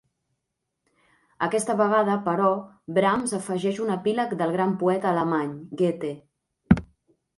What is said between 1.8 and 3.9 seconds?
vegada, però, Brahms afegeix